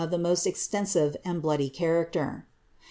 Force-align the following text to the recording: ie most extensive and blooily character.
ie 0.11 0.17
most 0.17 0.47
extensive 0.47 1.15
and 1.23 1.43
blooily 1.43 1.71
character. 1.71 2.47